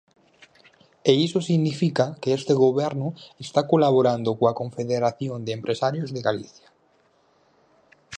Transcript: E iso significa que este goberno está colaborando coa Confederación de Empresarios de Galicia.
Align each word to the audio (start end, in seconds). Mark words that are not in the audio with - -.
E 1.09 1.11
iso 1.27 1.39
significa 1.49 2.05
que 2.21 2.29
este 2.39 2.53
goberno 2.63 3.07
está 3.45 3.61
colaborando 3.71 4.29
coa 4.39 4.57
Confederación 4.61 5.37
de 5.45 5.51
Empresarios 5.59 6.09
de 6.15 6.21
Galicia. 6.27 6.69